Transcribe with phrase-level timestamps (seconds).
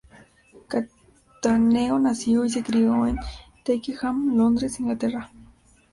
[0.67, 3.19] Cattaneo nació y se crió en
[3.63, 5.31] Twickenham, Londres, Inglaterra.